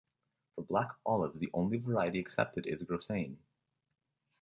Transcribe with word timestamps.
For 0.55 0.63
black 0.63 0.89
olives 1.05 1.37
the 1.37 1.51
only 1.53 1.77
variety 1.77 2.19
accepted 2.19 2.65
is 2.65 2.81
Grossane. 2.81 3.37